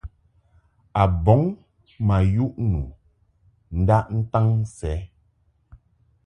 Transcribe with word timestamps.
A 1.01 1.03
bɔŋ 1.23 1.41
ma 2.07 2.17
yuʼ 2.35 2.53
nu 2.71 2.81
ndaʼ 3.81 4.05
ntaŋ 4.19 4.47
sɛ. 4.77 4.93